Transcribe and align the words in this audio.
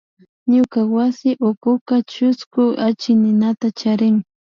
Ñuka 0.53 0.79
wasi 0.95 1.29
ukuka 1.49 1.95
chusku 2.11 2.63
achikninata 2.87 3.67
charin 3.79 4.15